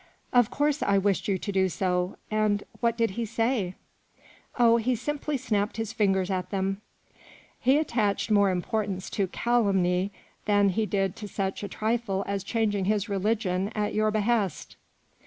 "Of 0.33 0.49
course 0.49 0.81
I 0.81 0.97
wished 0.97 1.27
you 1.27 1.37
to 1.37 1.51
do 1.51 1.69
so. 1.69 2.17
And 2.31 2.63
what 2.79 2.97
did 2.97 3.11
he 3.11 3.23
say?" 3.23 3.75
44 4.57 4.65
Oh, 4.65 4.77
he 4.77 4.95
simply 4.95 5.37
snapped 5.37 5.77
his 5.77 5.93
fingers 5.93 6.31
at 6.31 6.49
them. 6.49 6.81
He 7.59 7.77
attached 7.77 8.31
110 8.31 8.33
more 8.33 8.49
importance 8.49 9.11
to 9.11 9.27
calumny 9.27 10.11
than 10.45 10.69
he 10.69 10.87
did 10.87 11.15
to 11.17 11.27
such 11.27 11.61
a 11.61 11.67
trifle 11.69 12.23
as 12.25 12.43
changing 12.43 12.85
his 12.85 13.09
religion 13.09 13.69
at 13.75 13.93
your 13.93 14.11
hehest." 14.11 14.73